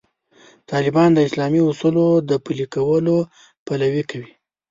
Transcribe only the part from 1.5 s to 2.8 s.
اصولو د پلي